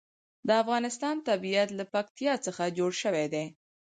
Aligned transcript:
د 0.47 0.49
افغانستان 0.63 1.15
طبیعت 1.27 1.69
له 1.79 1.83
پکتیا 1.93 2.33
څخه 2.45 2.73
جوړ 2.77 2.91
شوی 3.01 3.25
دی. 3.33 3.45